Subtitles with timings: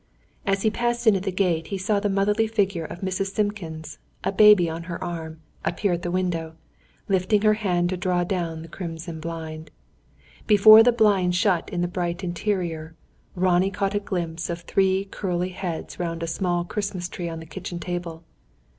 [0.47, 3.33] As he passed in at the gate he saw the motherly figure of Mrs.
[3.35, 6.55] Simpkins, a baby on her arm, appear at the window,
[7.07, 9.69] lifting her hand to draw down the crimson blind.
[10.47, 12.95] Before the blind shut in the bright interior,
[13.35, 17.45] Ronnie caught a glimpse of three curly heads round a small Christmas tree on the
[17.45, 18.23] kitchen table.